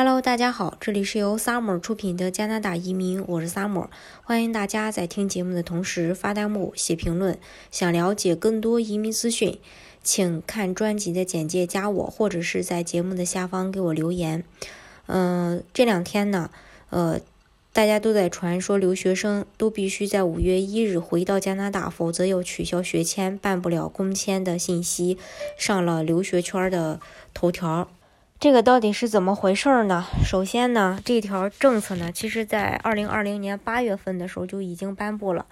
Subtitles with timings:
[0.00, 3.88] Hello，大家好，这里是由 Summer 出品的加拿大移民，我是 Summer，
[4.22, 7.36] 欢迎大家在听节目的同时发弹幕、写评论。
[7.72, 9.58] 想了解更多移民资讯，
[10.04, 14.44] 请看专辑的简介，加我，或者是在节目的下方给我留言。
[15.06, 16.52] 嗯，这两天呢，
[16.90, 17.18] 呃，
[17.72, 25.18] 大家都在传说留学生都必须在五月一日回到加拿大，否则要取消学签、办不了工签的信息
[25.58, 27.00] 上了留学圈的
[27.34, 27.90] 头条。
[28.40, 30.06] 这个到底是怎么回事呢？
[30.24, 35.46] 首先呢，这条政策呢，其实在二零二零年八月份的时候就已经颁布了。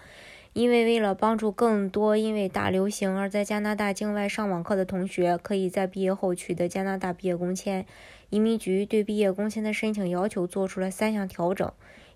[0.53, 7.85] 因为为了帮助更多因为大流行而在加拿大境外上网课的同学，可以在毕业后取得加拿大毕业工签，
[8.31, 11.73] 移民局对毕业工签的申请要求做出了三项调整：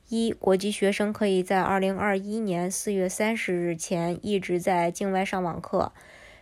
[0.09, 5.91] 一、国际学生可以在二零二一年四月三十日前一直在境外上网课。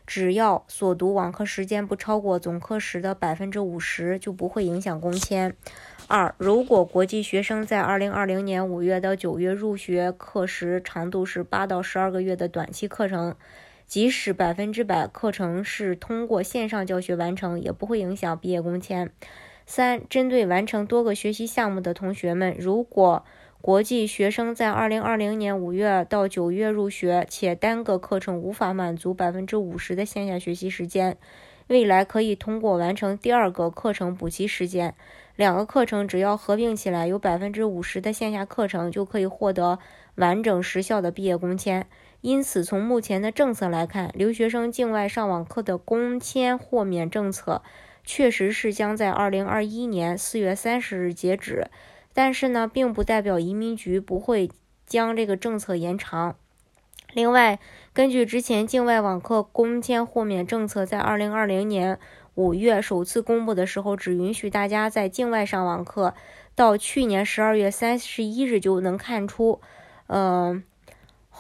[0.08, 5.54] 只要所读网课时间不超过总课时的百分之五十，就不会影响工签。
[6.06, 13.36] 二，如果国际学生在二零二零年五月到九月入学，课时长度是八到十二个月的短期课程，
[13.86, 19.10] 即使百分之百课程是通过线上教学完成，也不会影响毕业工签。
[19.66, 23.26] 三，针对完成多个学习项目的同学们，如果
[23.60, 31.18] 国际学生在二零二零年五月到九月入学，且单个课程无法满足百分之五十的线下学习时间，
[31.66, 34.94] 未来可以通过完成第二个课程补齐时间。
[35.34, 39.80] 两个课程只要合并起来有百分之五十的线下课程，就可以获得
[40.14, 41.86] 完整时效的毕业工签。
[42.20, 47.62] 因此，从目前的政策来看，留学生境外上网课的工签豁免政策
[48.04, 51.66] 确实是将在二零二一年四月三十日截止。
[52.18, 54.50] 但是呢，并不代表移民局不会
[54.84, 56.34] 将这个政策延长。
[57.12, 57.60] 另外，
[57.92, 62.00] 根据之前境外网课工签豁免政策在二零二零年
[62.34, 66.14] 五月首次公布的时候，只允许大家在境外上网课，
[66.56, 69.60] 到去年十二月三十一日就能看出，
[70.08, 70.64] 嗯。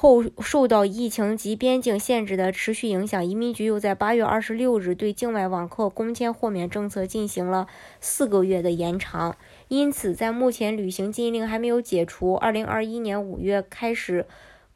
[0.00, 7.66] 后受到疫情及边境限制的持续影响，移民局又在八月二十六日对境外网课工签豁免政策进行了
[8.00, 9.36] 四个月的延长。
[9.66, 14.26] 因此，在目前旅行禁令还没有解除，二零二一年五月开始，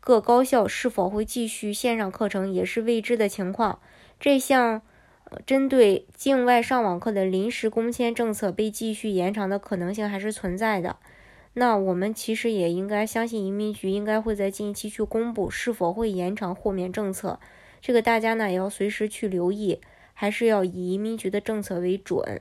[0.01, 3.79] 各高校是否会继续线上课程也是未知的情况。
[4.19, 4.83] 这项
[5.47, 10.97] 针对境外上网课的临时工签政策被继续延长的可能性还是存在的。
[11.55, 17.39] 那我们其实也应该相信移民局应该会在近期去公布是否会延长豁免政策，
[17.81, 19.79] 这个大家呢也要随时去留意，
[20.15, 22.41] 还是要以移民局的政策为准。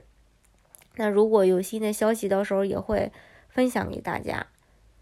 [0.96, 3.12] 那如果有新的消息，到时候也会
[3.48, 4.46] 分享给大家。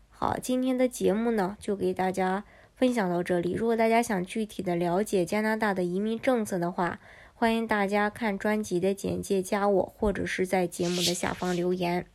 [0.09, 2.45] 好，今天的节目呢就给大家
[2.75, 3.53] 分享到这里。
[3.53, 6.99] 如果大家想具体的了解加拿大的移民政策的话，
[7.35, 12.07] 欢迎大家看专辑的简介，加我或者是在节目的下方留言。